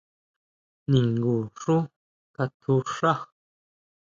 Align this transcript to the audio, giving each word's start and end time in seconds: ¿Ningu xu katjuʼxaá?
¿Ningu 0.89 1.35
xu 1.59 1.77
katjuʼxaá? 2.35 3.17